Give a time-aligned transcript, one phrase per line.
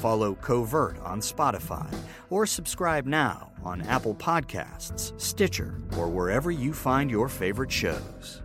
[0.00, 1.92] Follow Covert on Spotify
[2.30, 8.42] or subscribe now on Apple Podcasts, Stitcher, or wherever you find your favorite shows.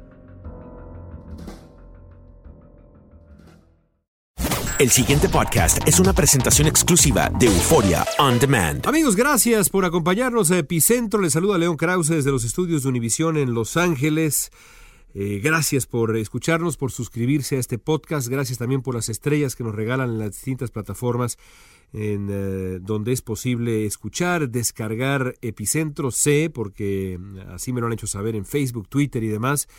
[4.78, 8.86] El siguiente podcast es una presentación exclusiva de Euforia On Demand.
[8.86, 11.22] Amigos, gracias por acompañarnos a Epicentro.
[11.22, 14.52] Les saluda León Krause desde los estudios de Univisión en Los Ángeles.
[15.18, 18.28] Eh, gracias por escucharnos, por suscribirse a este podcast.
[18.28, 21.38] Gracias también por las estrellas que nos regalan en las distintas plataformas
[21.94, 27.94] en eh, donde es posible escuchar, descargar Epicentro C, porque mm, así me lo han
[27.94, 29.70] hecho saber en Facebook, Twitter y demás.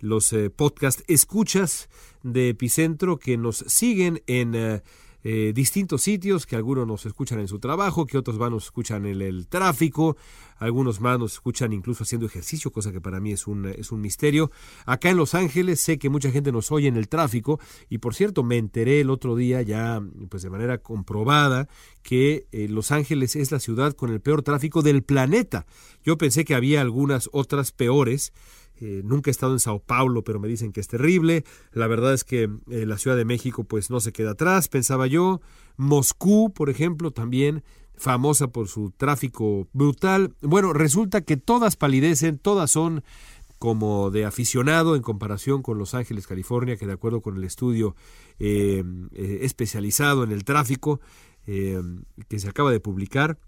[0.00, 1.90] Los eh, podcast escuchas
[2.22, 4.80] de Epicentro que nos siguen en
[5.28, 9.06] eh, distintos sitios, que algunos nos escuchan en su trabajo, que otros más nos escuchan
[9.06, 10.16] en el tráfico,
[10.56, 14.00] algunos más nos escuchan incluso haciendo ejercicio, cosa que para mí es un, es un
[14.00, 14.52] misterio.
[14.84, 18.14] Acá en Los Ángeles sé que mucha gente nos oye en el tráfico y por
[18.14, 21.66] cierto me enteré el otro día ya pues de manera comprobada
[22.04, 25.66] que eh, Los Ángeles es la ciudad con el peor tráfico del planeta.
[26.04, 28.32] Yo pensé que había algunas otras peores,
[28.80, 31.44] eh, nunca he estado en Sao Paulo, pero me dicen que es terrible.
[31.72, 35.06] La verdad es que eh, la Ciudad de México pues no se queda atrás, pensaba
[35.06, 35.40] yo.
[35.76, 37.64] Moscú, por ejemplo, también
[37.96, 40.34] famosa por su tráfico brutal.
[40.42, 43.02] Bueno, resulta que todas palidecen, todas son
[43.58, 47.96] como de aficionado en comparación con Los Ángeles, California, que de acuerdo con el estudio
[48.38, 48.84] eh,
[49.40, 51.00] especializado en el tráfico
[51.46, 53.38] que se acaba de publicar,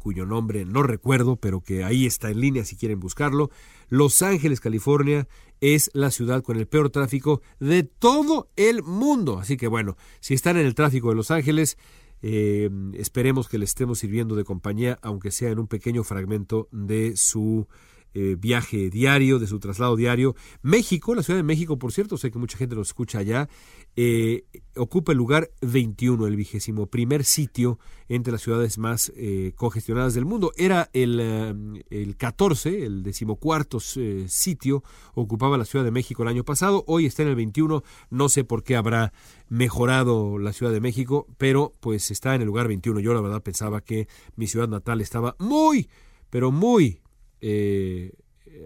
[0.00, 3.50] cuyo nombre no recuerdo, pero que ahí está en línea si quieren buscarlo.
[3.88, 5.28] Los Ángeles, California,
[5.60, 9.38] es la ciudad con el peor tráfico de todo el mundo.
[9.38, 11.78] Así que bueno, si están en el tráfico de Los Ángeles,
[12.22, 17.16] eh, esperemos que les estemos sirviendo de compañía, aunque sea en un pequeño fragmento de
[17.16, 17.68] su
[18.14, 20.34] eh, viaje diario, de su traslado diario.
[20.62, 23.48] México, la Ciudad de México, por cierto, sé que mucha gente nos escucha allá,
[23.96, 24.44] eh,
[24.76, 27.78] ocupa el lugar 21, el vigésimo primer sitio
[28.08, 30.52] entre las ciudades más eh, congestionadas del mundo.
[30.56, 34.82] Era el, el 14, el decimocuarto sitio,
[35.14, 38.44] ocupaba la Ciudad de México el año pasado, hoy está en el 21, no sé
[38.44, 39.12] por qué habrá
[39.48, 43.00] mejorado la Ciudad de México, pero pues está en el lugar 21.
[43.00, 45.88] Yo la verdad pensaba que mi ciudad natal estaba muy,
[46.30, 47.00] pero muy
[47.40, 48.12] eh,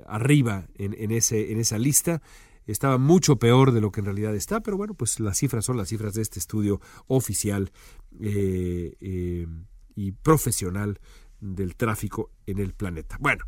[0.06, 2.22] arriba en, ese, en esa lista.
[2.66, 5.76] Estaba mucho peor de lo que en realidad está, pero bueno, pues las cifras son
[5.76, 7.72] las cifras de este estudio oficial
[8.20, 9.46] eh, eh,
[9.94, 10.98] y profesional
[11.40, 13.18] del tráfico en el planeta.
[13.20, 13.44] Bueno,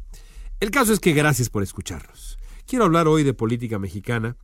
[0.60, 2.38] el caso es que gracias por escucharnos.
[2.66, 4.36] Quiero hablar hoy de política mexicana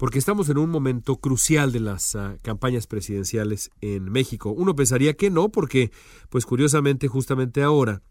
[0.00, 4.50] porque estamos en un momento crucial de las ah, campañas presidenciales en México.
[4.50, 5.90] Uno pensaría que no, porque,
[6.30, 8.02] pues curiosamente, justamente ahora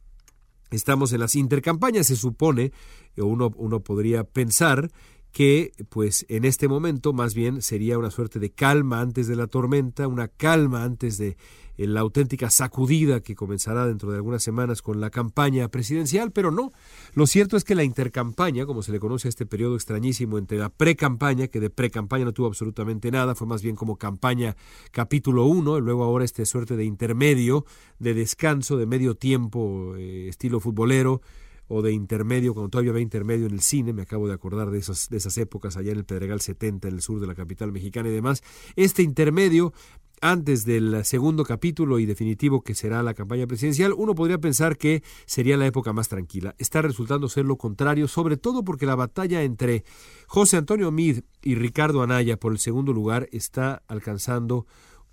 [0.71, 2.71] Estamos en las intercampañas, se supone,
[3.18, 4.92] o uno, uno podría pensar
[5.31, 9.47] que pues en este momento más bien sería una suerte de calma antes de la
[9.47, 11.37] tormenta, una calma antes de
[11.77, 16.51] eh, la auténtica sacudida que comenzará dentro de algunas semanas con la campaña presidencial, pero
[16.51, 16.73] no.
[17.13, 20.57] Lo cierto es que la intercampaña, como se le conoce a este periodo extrañísimo entre
[20.57, 24.57] la pre-campaña, que de pre-campaña no tuvo absolutamente nada, fue más bien como campaña
[24.91, 27.65] capítulo 1, y luego ahora este suerte de intermedio,
[27.99, 31.21] de descanso, de medio tiempo, eh, estilo futbolero,
[31.69, 34.80] o de intermedio, cuando todavía había intermedio en el cine, me acabo de acordar de
[34.80, 37.71] esas, de esas épocas allá en el Pedregal 70, en el sur de la capital
[37.71, 38.42] mexicana y demás.
[38.75, 39.71] Este intermedio,
[40.19, 45.04] antes del segundo capítulo y definitivo que será la campaña presidencial, uno podría pensar que
[45.27, 46.56] sería la época más tranquila.
[46.57, 49.86] Está resultando ser lo contrario, sobre todo porque la batalla entre
[50.27, 54.65] José Antonio Mid y Ricardo Anaya por el segundo lugar está alcanzando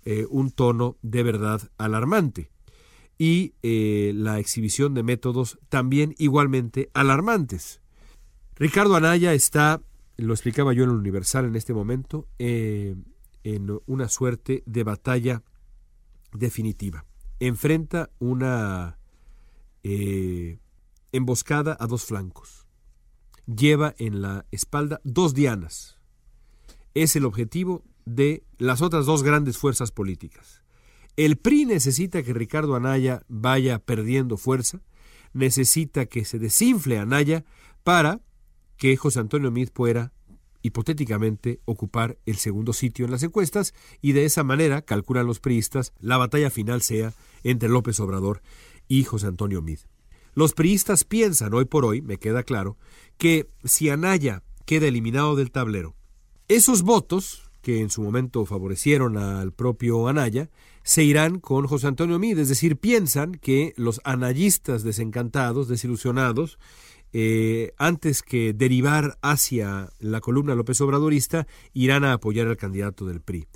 [0.05, 2.49] eh, un tono de verdad alarmante
[3.17, 7.81] y eh, la exhibición de métodos también igualmente alarmantes.
[8.55, 9.81] Ricardo Anaya está,
[10.17, 12.95] lo explicaba yo en el Universal en este momento, eh,
[13.43, 15.43] en una suerte de batalla
[16.33, 17.05] definitiva.
[17.39, 18.97] Enfrenta una
[19.83, 20.59] eh,
[21.11, 22.67] emboscada a dos flancos.
[23.45, 25.99] Lleva en la espalda dos dianas.
[26.93, 30.63] Es el objetivo de las otras dos grandes fuerzas políticas.
[31.17, 34.81] El PRI necesita que Ricardo Anaya vaya perdiendo fuerza,
[35.33, 37.43] necesita que se desinfle Anaya
[37.83, 38.21] para
[38.77, 40.13] que José Antonio Mid pueda
[40.61, 45.91] hipotéticamente ocupar el segundo sitio en las encuestas y de esa manera, calculan los priistas,
[45.99, 48.43] la batalla final sea entre López Obrador
[48.87, 49.79] y José Antonio Mid.
[50.35, 52.77] Los priistas piensan hoy por hoy, me queda claro,
[53.17, 55.95] que si Anaya queda eliminado del tablero,
[56.47, 60.49] esos votos que en su momento favorecieron al propio Anaya,
[60.87, 66.59] se irán con José Antonio Mid, es decir, piensan que los anayistas desencantados, desilusionados,
[67.11, 73.19] eh, antes que derivar hacia la columna López Obradorista, irán a apoyar al candidato del
[73.19, 73.47] PRI.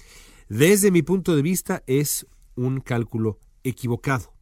[0.49, 4.33] Desde mi punto de vista es un cálculo equivocado.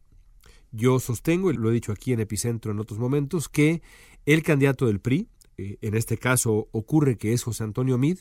[0.72, 3.82] Yo sostengo, y lo he dicho aquí en Epicentro en otros momentos, que
[4.26, 5.28] el candidato del PRI,
[5.58, 8.18] eh, en este caso ocurre que es José Antonio Mid,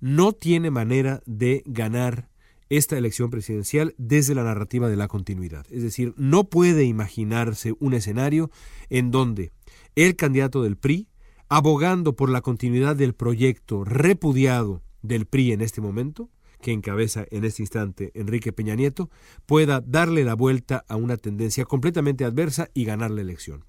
[0.00, 2.30] no tiene manera de ganar
[2.68, 5.66] esta elección presidencial desde la narrativa de la continuidad.
[5.70, 8.50] Es decir, no puede imaginarse un escenario
[8.90, 9.52] en donde
[9.94, 11.08] el candidato del PRI,
[11.48, 16.30] abogando por la continuidad del proyecto repudiado del PRI en este momento,
[16.60, 19.10] que encabeza en este instante Enrique Peña Nieto,
[19.44, 23.64] pueda darle la vuelta a una tendencia completamente adversa y ganar la elección.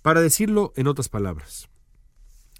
[0.00, 1.68] Para decirlo en otras palabras,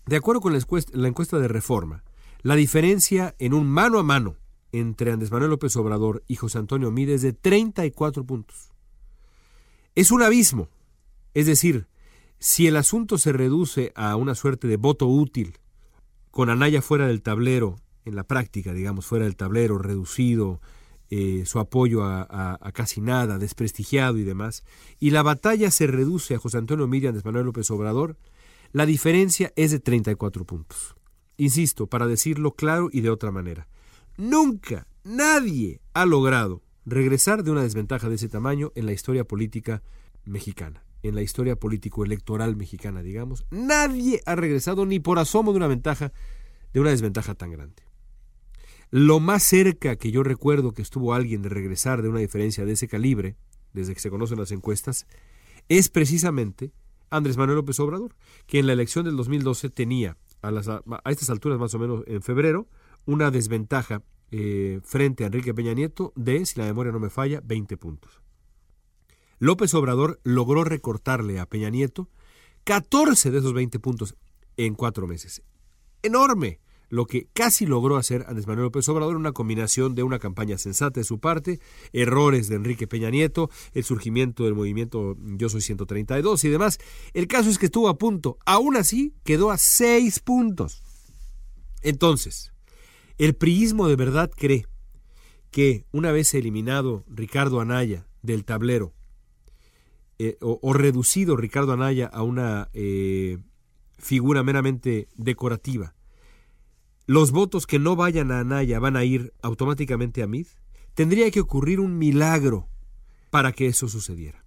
[0.06, 2.05] de acuerdo con la encuesta, la encuesta de reforma,
[2.43, 4.37] la diferencia en un mano a mano
[4.72, 8.70] entre Andrés Manuel López Obrador y José Antonio Mide es de 34 puntos.
[9.94, 10.69] Es un abismo.
[11.34, 11.86] Es decir,
[12.38, 15.58] si el asunto se reduce a una suerte de voto útil,
[16.30, 20.60] con Anaya fuera del tablero, en la práctica, digamos, fuera del tablero, reducido,
[21.10, 24.64] eh, su apoyo a, casi nada, desprestigiado y demás,
[24.98, 28.16] y la batalla se reduce a José Antonio Mide y Andrés Manuel López Obrador,
[28.72, 30.96] la diferencia es de 34 puntos.
[31.36, 33.69] Insisto, para decirlo claro y de otra manera,
[34.17, 39.82] nunca nadie ha logrado regresar de una desventaja de ese tamaño en la historia política
[40.25, 43.44] mexicana, en la historia político-electoral mexicana, digamos.
[43.50, 46.13] Nadie ha regresado ni por asomo de una ventaja,
[46.72, 47.82] de una desventaja tan grande.
[48.91, 52.72] Lo más cerca que yo recuerdo que estuvo alguien de regresar de una diferencia de
[52.72, 53.36] ese calibre,
[53.72, 55.06] desde que se conocen las encuestas,
[55.69, 56.72] es precisamente
[57.08, 58.15] Andrés Manuel López Obrador,
[58.46, 60.48] que en la elección del 2012 tenía a,
[61.05, 62.69] a estas alturas más o menos en febrero,
[63.06, 67.41] una desventaja eh, frente a Enrique Peña Nieto de, si la memoria no me falla,
[67.44, 68.20] 20 puntos.
[69.39, 72.08] López Obrador logró recortarle a Peña Nieto
[72.65, 74.17] 14 de esos 20 puntos
[74.56, 75.43] en cuatro meses.
[76.03, 80.58] Enorme lo que casi logró hacer Andrés Manuel López Obrador, una combinación de una campaña
[80.58, 81.58] sensata de su parte,
[81.94, 86.79] errores de Enrique Peña Nieto, el surgimiento del movimiento Yo Soy 132 y demás.
[87.15, 90.82] El caso es que estuvo a punto, aún así quedó a seis puntos.
[91.81, 92.52] Entonces,
[93.19, 94.66] el priismo de verdad cree
[95.50, 98.94] que una vez eliminado Ricardo Anaya del tablero,
[100.19, 103.38] eh, o, reducido Ricardo Anaya a una eh,
[103.98, 105.94] figura meramente decorativa,
[107.06, 110.46] los votos que no vayan a Anaya van a ir automáticamente a Mid,
[110.94, 112.69] tendría que ocurrir un milagro
[113.31, 114.44] para que eso sucediera.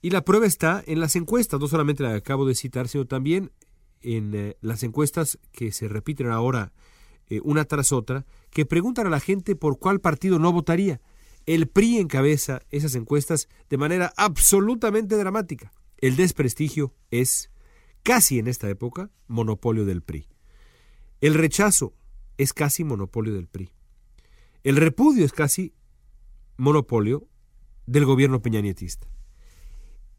[0.00, 3.06] Y la prueba está en las encuestas, no solamente la que acabo de citar, sino
[3.06, 3.52] también
[4.00, 6.72] en eh, las encuestas que se repiten ahora
[7.28, 11.00] eh, una tras otra, que preguntan a la gente por cuál partido no votaría.
[11.46, 15.72] El PRI encabeza esas encuestas de manera absolutamente dramática.
[15.98, 17.50] el desprestigio es,
[18.02, 20.28] casi en esta época, monopolio del PRI.
[21.20, 21.94] El rechazo
[22.36, 23.70] es casi monopolio del PRI.
[24.64, 25.72] El repudio es casi
[26.56, 27.26] monopolio
[27.86, 29.08] del gobierno peñanietista.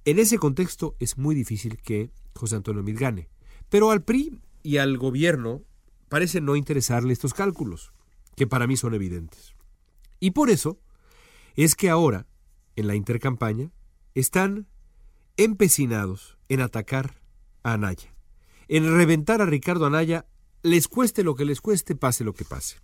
[0.05, 3.29] En ese contexto es muy difícil que José Antonio Meade gane.
[3.69, 5.63] Pero al PRI y al gobierno
[6.09, 7.91] parece no interesarle estos cálculos,
[8.35, 9.55] que para mí son evidentes.
[10.19, 10.79] Y por eso
[11.55, 12.27] es que ahora,
[12.75, 13.71] en la intercampaña,
[14.13, 14.67] están
[15.37, 17.21] empecinados en atacar
[17.63, 18.13] a Anaya,
[18.67, 20.25] en reventar a Ricardo Anaya,
[20.63, 22.77] les cueste lo que les cueste, pase lo que pase,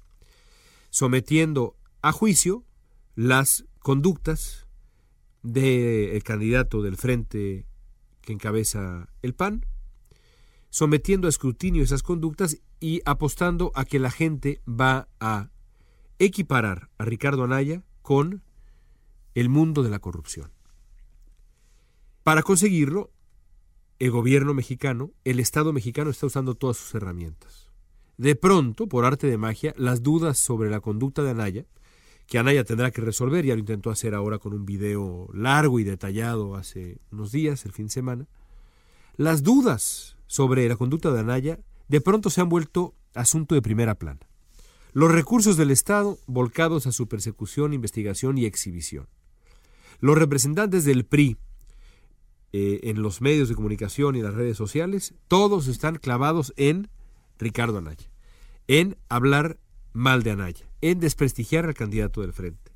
[0.90, 2.64] sometiendo a juicio
[3.16, 4.68] las conductas
[5.42, 7.66] del candidato del frente
[8.22, 9.66] que encabeza el PAN,
[10.72, 15.50] sometiendo a escrutinio esas conductas y apostando a que la gente va a
[16.18, 18.42] equiparar a Ricardo Anaya con
[19.36, 20.52] el mundo de la corrupción.
[22.24, 23.12] Para conseguirlo,
[24.00, 27.70] el gobierno mexicano, el Estado mexicano está usando todas sus herramientas.
[28.18, 31.66] De pronto, por arte de magia, las dudas sobre la conducta de Anaya,
[32.28, 35.84] que Anaya tendrá que resolver, ya lo intentó hacer ahora con un video largo y
[35.84, 38.28] detallado hace unos días, el fin de semana,
[39.18, 41.60] las dudas sobre la conducta de Anaya
[41.90, 44.22] de pronto se han vuelto asunto de primera plana.
[44.94, 49.10] Los recursos del Estado volcados a su persecución, investigación y exhibición.
[50.00, 51.36] Los representantes del PRI
[52.54, 56.88] eh, en los medios de comunicación y las redes sociales, todos están clavados en
[57.38, 58.10] Ricardo Anaya,
[58.68, 59.60] en hablar
[59.92, 62.72] mal de Anaya, en desprestigiar al candidato del frente.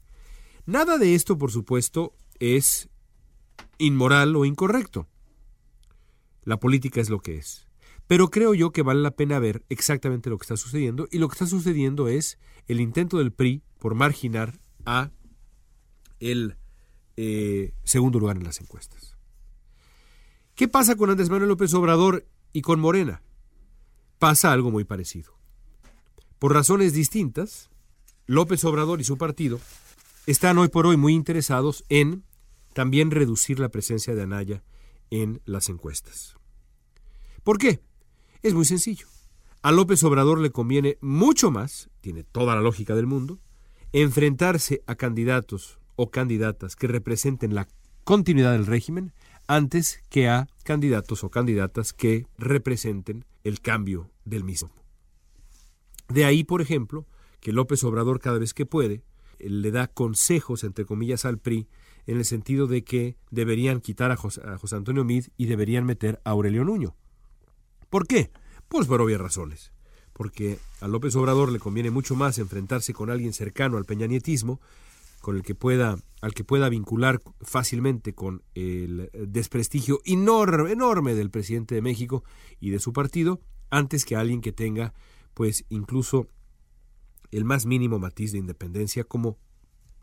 [0.65, 2.89] Nada de esto, por supuesto, es
[3.77, 5.07] inmoral o incorrecto.
[6.45, 7.67] La política es lo que es.
[8.07, 11.27] Pero creo yo que vale la pena ver exactamente lo que está sucediendo y lo
[11.27, 12.37] que está sucediendo es
[12.67, 15.11] el intento del PRI por marginar a
[16.19, 16.55] el
[17.17, 19.17] eh, segundo lugar en las encuestas.
[20.53, 23.23] ¿Qué pasa con Andrés Manuel López Obrador y con Morena?
[24.19, 25.33] Pasa algo muy parecido.
[26.39, 27.69] Por razones distintas,
[28.27, 29.59] López Obrador y su partido
[30.27, 32.23] están hoy por hoy muy interesados en
[32.73, 34.63] también reducir la presencia de Anaya
[35.09, 36.35] en las encuestas.
[37.43, 37.79] ¿Por qué?
[38.41, 39.07] Es muy sencillo.
[39.61, 43.39] A López Obrador le conviene mucho más, tiene toda la lógica del mundo,
[43.93, 47.67] enfrentarse a candidatos o candidatas que representen la
[48.03, 49.13] continuidad del régimen
[49.47, 54.71] antes que a candidatos o candidatas que representen el cambio del mismo.
[56.09, 57.05] De ahí, por ejemplo,
[57.39, 59.03] que López Obrador cada vez que puede
[59.39, 61.67] le da consejos, entre comillas, al PRI
[62.07, 66.31] en el sentido de que deberían quitar a José, Antonio Mid y deberían meter a
[66.31, 66.95] Aurelio Nuño.
[67.89, 68.31] ¿Por qué?
[68.67, 69.71] Pues por obvias razones.
[70.13, 74.61] Porque a López Obrador le conviene mucho más enfrentarse con alguien cercano al peñanietismo,
[75.19, 81.31] con el que pueda, al que pueda vincular fácilmente con el desprestigio enorme, enorme del
[81.31, 82.23] presidente de México
[82.59, 84.93] y de su partido, antes que a alguien que tenga,
[85.33, 86.27] pues incluso
[87.31, 89.37] el más mínimo matiz de independencia, como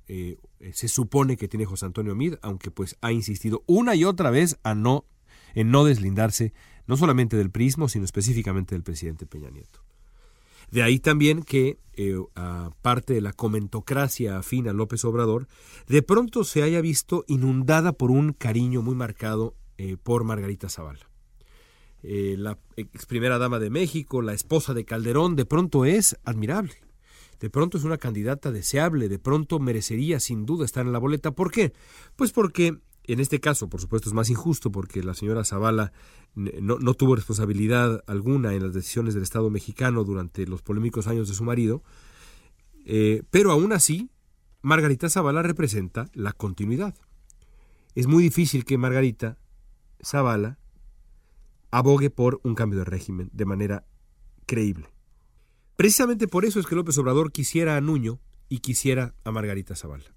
[0.09, 0.39] eh,
[0.73, 4.59] se supone que tiene José Antonio Mid, aunque pues ha insistido una y otra vez
[4.63, 5.05] a no,
[5.55, 6.53] en no deslindarse
[6.87, 9.85] no solamente del prismo, sino específicamente del presidente Peña Nieto.
[10.71, 15.47] De ahí también que, eh, aparte de la comentocracia afín a López Obrador,
[15.87, 21.09] de pronto se haya visto inundada por un cariño muy marcado eh, por Margarita Zavala.
[22.03, 26.82] la ex primera dama de México, la esposa de Calderón, de pronto es admirable
[27.43, 31.33] de pronto es una candidata deseable, de pronto merecería sin duda estar en la boleta.
[31.33, 31.73] ¿Por qué?
[32.15, 35.93] Pues porque en este caso, por supuesto, es más injusto porque la señora Zavala
[36.37, 41.35] no, tuvo responsabilidad alguna en las decisiones del Estado mexicano durante los polémicos años de
[41.35, 41.83] su marido,
[42.85, 44.09] eh, pero aún así,
[44.61, 46.95] Margarita Zavala representa la continuidad.
[47.97, 49.37] Es muy difícil que Margarita
[50.01, 50.61] Zavala
[51.73, 53.85] abogue por un cambio de régimen de manera
[54.47, 54.92] creíble.
[55.77, 60.15] Precisamente por eso es que López Obrador quisiera a Nuño y quisiera a Margarita Zavala.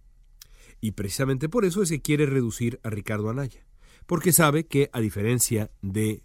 [0.82, 3.66] Y precisamente por eso es que quiere reducir a Ricardo Anaya,
[4.06, 6.22] porque sabe que a diferencia de,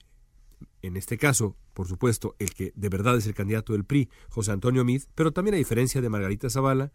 [0.83, 4.51] en este caso, por supuesto, el que de verdad es el candidato del PRI, José
[4.53, 6.93] Antonio Mid, pero también a diferencia de Margarita Zavala,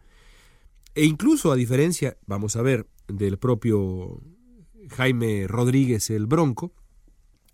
[0.94, 4.22] e incluso a diferencia, vamos a ver, del propio
[4.90, 6.74] Jaime Rodríguez el Bronco,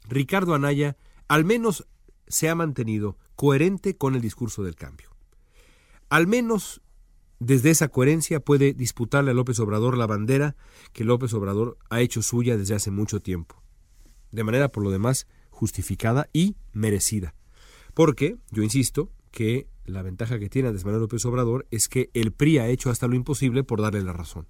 [0.10, 0.98] Ricardo Anaya
[1.28, 1.88] al menos
[2.32, 5.10] se ha mantenido coherente con el discurso del cambio.
[6.10, 6.82] Al menos
[7.40, 10.56] desde esa coherencia puede disputarle a López Obrador la bandera
[10.94, 13.64] que López Obrador ha hecho suya desde hace mucho tiempo,
[14.32, 17.34] de manera por lo demás justificada y merecida.
[17.96, 22.32] Porque, yo insisto, que la ventaja que tiene Andrés Manuel López Obrador es que el
[22.32, 24.48] PRI ha hecho hasta lo imposible por darle la razón.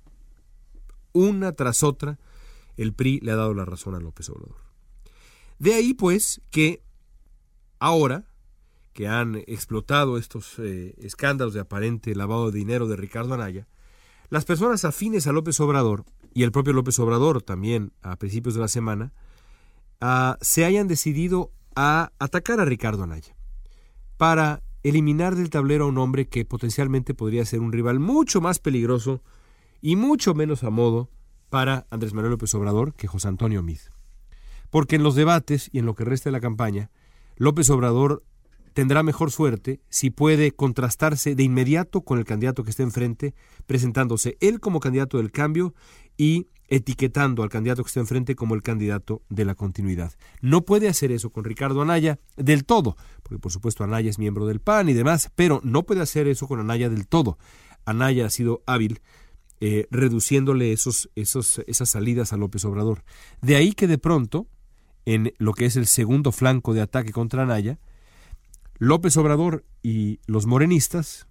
[1.13, 2.19] Una tras otra,
[2.75, 4.57] el PRI le ha dado la razón a López Obrador.
[5.59, 6.81] De ahí, pues, que
[7.81, 8.25] ahora
[8.93, 13.67] que han explotado estos eh, escándalos de aparente lavado de dinero de Ricardo Anaya,
[14.29, 18.61] las personas afines a López Obrador y el propio López Obrador también a principios de
[18.61, 19.13] la semana,
[19.99, 23.35] ah, se hayan decidido a atacar a Ricardo Anaya
[24.15, 28.59] para eliminar del tablero a un hombre que potencialmente podría ser un rival mucho más
[28.59, 29.23] peligroso
[29.81, 31.09] y mucho menos a modo
[31.49, 33.79] para Andrés Manuel López Obrador que José Antonio Mid.
[34.69, 36.91] Porque en los debates y en lo que resta de la campaña,
[37.41, 38.23] López Obrador
[38.75, 43.33] tendrá mejor suerte si puede contrastarse de inmediato con el candidato que esté enfrente,
[43.65, 45.73] presentándose él como candidato del cambio
[46.17, 50.13] y etiquetando al candidato que esté enfrente como el candidato de la continuidad.
[50.41, 54.45] No puede hacer eso con Ricardo Anaya del todo, porque por supuesto Anaya es miembro
[54.45, 57.39] del PAN y demás, pero no puede hacer eso con Anaya del todo.
[57.85, 59.01] Anaya ha sido hábil
[59.61, 63.03] eh, reduciéndole esos, esos, esas salidas a López Obrador.
[63.41, 64.45] De ahí que de pronto,
[65.05, 67.79] en lo que es el segundo flanco de ataque contra Anaya,
[68.77, 71.27] López Obrador y los morenistas,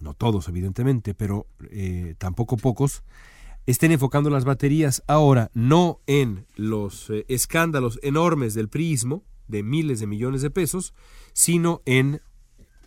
[0.00, 3.04] no todos evidentemente, pero eh, tampoco pocos,
[3.66, 10.00] estén enfocando las baterías ahora no en los eh, escándalos enormes del priismo, de miles
[10.00, 10.94] de millones de pesos,
[11.32, 12.20] sino en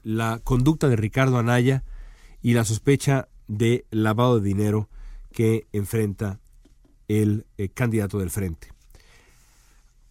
[0.04, 1.84] la conducta de Ricardo Anaya
[2.42, 4.90] y la sospecha de lavado de dinero
[5.32, 6.40] que enfrenta
[7.08, 8.75] el eh, candidato del frente.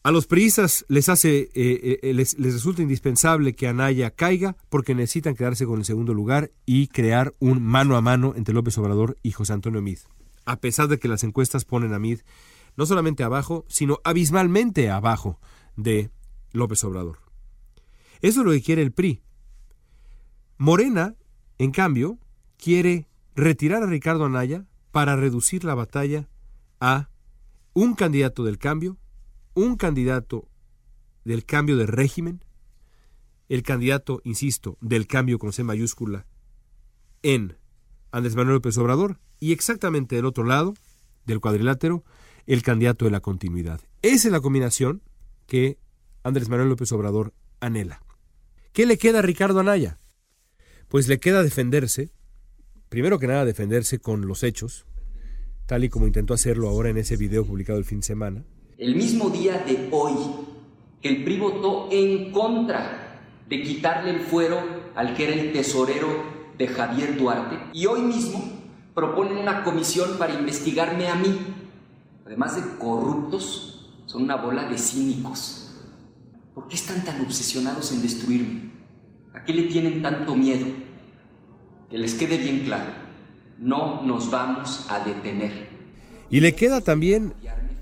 [0.04, 5.34] A los priistas les hace, eh, eh, les, resulta indispensable que Anaya caiga porque necesitan
[5.34, 9.30] quedarse con el segundo lugar y crear un mano a mano entre López Obrador y
[9.30, 10.00] José Antonio Mid.
[10.44, 12.20] A pesar de que las encuestas ponen a Mid
[12.76, 15.40] no solamente abajo, sino abismalmente abajo
[15.75, 16.11] de
[16.52, 17.20] López Obrador.
[18.20, 19.23] Eso es lo que quiere el PRI.
[20.58, 21.14] Morena,
[21.56, 22.18] en cambio,
[22.58, 26.28] quiere retirar a Ricardo Anaya para reducir la batalla
[26.78, 27.08] a
[27.73, 28.99] un candidato del cambio
[29.54, 30.49] un candidato
[31.25, 32.44] del cambio de régimen,
[33.49, 36.26] el candidato, insisto, del cambio con C mayúscula
[37.22, 37.57] en
[38.11, 40.74] Andrés Manuel López Obrador y exactamente del otro lado
[41.24, 42.05] del cuadrilátero
[42.46, 43.81] el candidato de la continuidad.
[44.02, 45.02] Esa es la combinación
[45.46, 45.79] que
[46.22, 48.02] Andrés Manuel López Obrador anhela.
[48.72, 49.98] ¿Qué le queda a Ricardo Anaya?
[50.88, 52.11] Pues le queda defenderse,
[52.88, 54.87] primero que nada defenderse con los hechos,
[55.66, 58.44] tal y como intentó hacerlo ahora en ese video publicado el fin de semana,
[58.78, 60.14] el mismo día de hoy,
[61.02, 64.58] el PRI votó en contra de quitarle el fuero
[64.94, 66.08] al que era el tesorero
[66.58, 68.42] de Javier Duarte y hoy mismo
[68.94, 71.38] proponen una comisión para investigarme a mí.
[72.26, 75.76] Además de corruptos, son una bola de cínicos.
[76.54, 78.70] ¿Por qué están tan obsesionados en destruirme?
[79.34, 80.66] ¿A qué le tienen tanto miedo?
[81.90, 82.90] Que les quede bien claro,
[83.58, 85.68] no nos vamos a detener.
[86.30, 87.34] Y le queda también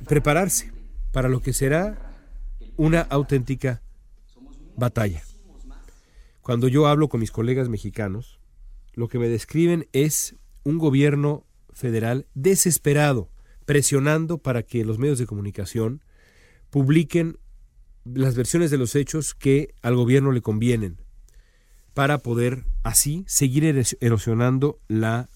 [0.07, 0.72] prepararse
[1.13, 2.17] para lo que será
[2.77, 3.83] una auténtica
[4.77, 5.23] batalla.
[6.41, 8.41] Cuando yo hablo con mis colegas mexicanos,
[8.95, 13.31] lo que me describen es un gobierno federal desesperado,
[13.65, 16.03] presionando para que los medios de comunicación
[16.71, 17.39] publiquen
[18.05, 21.01] las versiones de los hechos que al gobierno le convienen,
[21.95, 23.65] para poder así seguir
[24.01, 25.29] erosionando la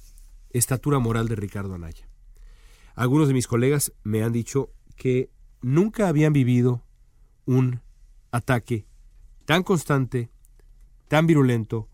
[0.50, 2.08] estatura moral de Ricardo Anaya.
[2.94, 5.30] Algunos de mis colegas me han dicho que
[5.66, 6.84] nunca habían vivido
[7.44, 7.80] un
[8.30, 8.86] ataque
[9.46, 10.30] tan constante,
[11.08, 11.88] tan virulento,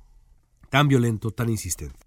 [0.69, 2.07] tan violento, tan insistente.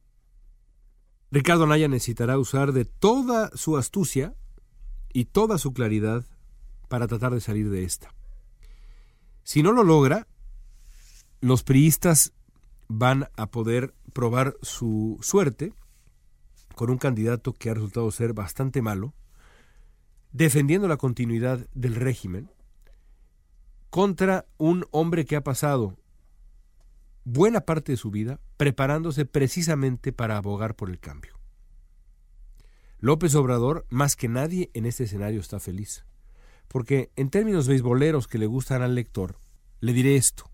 [1.31, 4.35] Ricardo Anaya necesitará usar de toda su astucia
[5.11, 6.23] y toda su claridad
[6.87, 8.13] para tratar de salir de esta.
[9.43, 10.27] Si no lo logra,
[11.41, 12.33] los priistas
[12.89, 15.73] van a poder probar su suerte
[16.75, 19.15] con un candidato que ha resultado ser bastante malo,
[20.35, 22.51] defendiendo la continuidad del régimen
[23.89, 25.97] contra un hombre que ha pasado
[27.23, 31.39] buena parte de su vida preparándose precisamente para abogar por el cambio.
[32.99, 36.03] López Obrador, más que nadie en este escenario, está feliz.
[36.67, 39.39] Porque en términos beisboleros que le gustan al lector,
[39.79, 40.51] le diré esto.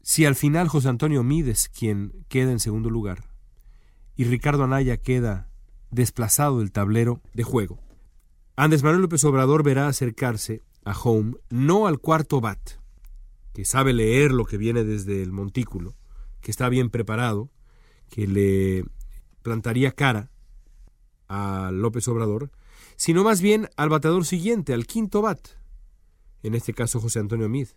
[0.00, 3.24] Si al final José Antonio Mides quien queda en segundo lugar
[4.14, 5.48] y Ricardo Anaya queda
[5.90, 7.80] desplazado del tablero de juego,
[8.60, 12.58] Andrés Manuel López Obrador verá acercarse a Home no al cuarto bat,
[13.54, 15.94] que sabe leer lo que viene desde el montículo,
[16.40, 17.52] que está bien preparado,
[18.10, 18.84] que le
[19.42, 20.32] plantaría cara
[21.28, 22.50] a López Obrador,
[22.96, 25.38] sino más bien al bateador siguiente, al quinto bat,
[26.42, 27.68] en este caso José Antonio Mid,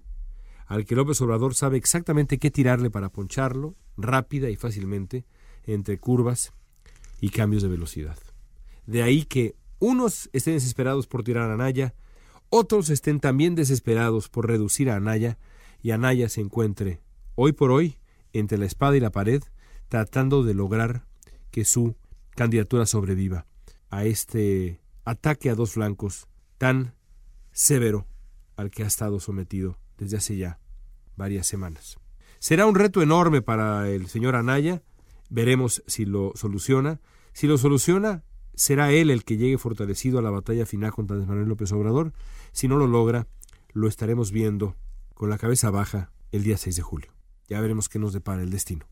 [0.65, 5.25] al que López Obrador sabe exactamente qué tirarle para poncharlo rápida y fácilmente
[5.63, 6.53] entre curvas
[7.19, 8.17] y cambios de velocidad.
[8.87, 11.93] De ahí que unos estén desesperados por tirar a Anaya,
[12.49, 15.37] otros estén también desesperados por reducir a Anaya,
[15.81, 17.01] y Anaya se encuentre,
[17.35, 17.97] hoy por hoy,
[18.31, 19.43] entre la espada y la pared,
[19.89, 21.05] tratando de lograr
[21.49, 21.95] que su
[22.35, 23.47] candidatura sobreviva
[23.89, 26.93] a este ataque a dos flancos tan
[27.51, 28.07] severo
[28.55, 30.59] al que ha estado sometido desde hace ya
[31.17, 31.97] varias semanas.
[32.37, 34.83] Será un reto enorme para el señor Anaya,
[35.29, 36.99] veremos si lo soluciona.
[37.33, 38.23] Si lo soluciona,
[38.61, 42.13] será él el que llegue fortalecido a la batalla final contra Manuel López Obrador.
[42.51, 43.25] Si no lo logra,
[43.73, 44.75] lo estaremos viendo
[45.15, 47.11] con la cabeza baja el día 6 de julio.
[47.49, 48.85] Ya veremos qué nos depara el destino.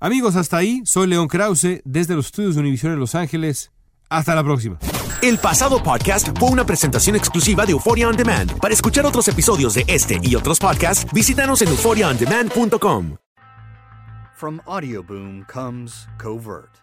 [0.00, 3.72] Amigos, hasta ahí, soy León Krause, desde los estudios de Univisión en Los Ángeles.
[4.10, 4.78] Hasta la próxima.
[5.22, 8.60] El pasado podcast fue una presentación exclusiva de Euphoria On Demand.
[8.60, 13.16] Para escuchar otros episodios de este y otros podcasts, visítanos en euphoriaondemand.com.
[14.36, 16.82] From Audioboom comes Covert,